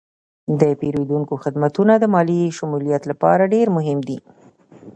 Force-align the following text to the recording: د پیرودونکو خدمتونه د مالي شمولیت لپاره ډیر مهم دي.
د 0.59 0.61
پیرودونکو 0.79 1.33
خدمتونه 1.43 1.93
د 1.97 2.05
مالي 2.13 2.41
شمولیت 2.57 3.03
لپاره 3.11 3.49
ډیر 3.53 3.67
مهم 3.77 3.99
دي. 4.07 4.19